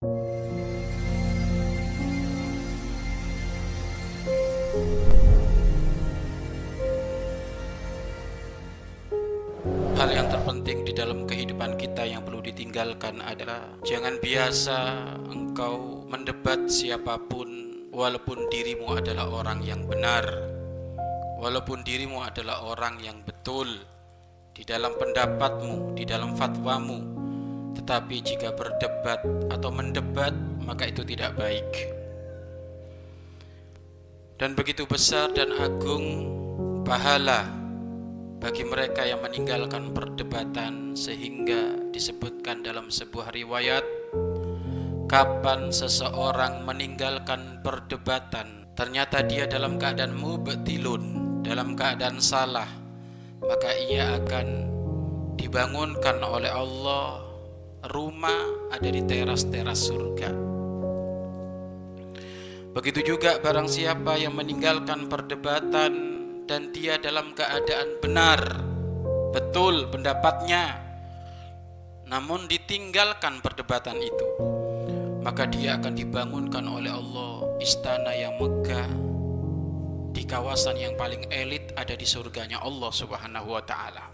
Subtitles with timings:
[0.00, 0.08] Hal
[10.08, 17.20] yang terpenting di dalam kehidupan kita yang perlu ditinggalkan adalah jangan biasa engkau mendebat siapa
[17.20, 17.52] pun
[17.92, 20.24] walaupun dirimu adalah orang yang benar.
[21.44, 23.68] Walaupun dirimu adalah orang yang betul
[24.56, 27.19] di dalam pendapatmu, di dalam fatwamu.
[27.78, 29.20] Tetapi jika berdebat
[29.52, 30.32] atau mendebat
[30.64, 31.68] maka itu tidak baik.
[34.40, 36.26] Dan begitu besar dan agung
[36.86, 37.44] pahala
[38.40, 43.84] bagi mereka yang meninggalkan perdebatan sehingga disebutkan dalam sebuah riwayat
[45.12, 51.04] kapan seseorang meninggalkan perdebatan ternyata dia dalam keadaan mubtilun
[51.44, 52.66] dalam keadaan salah
[53.44, 54.48] maka ia akan
[55.36, 57.29] dibangunkan oleh Allah
[57.88, 60.30] rumah ada di teras-teras surga
[62.76, 66.10] begitu juga barang siapa yang meninggalkan perdebatan
[66.50, 68.42] dan dia dalam keadaan benar,
[69.30, 70.82] betul pendapatnya,
[72.10, 74.26] namun ditinggalkan perdebatan itu,
[75.22, 78.90] maka dia akan dibangunkan oleh Allah istana yang megah
[80.10, 84.10] di kawasan yang paling elit ada di surganya Allah Subhanahu wa taala.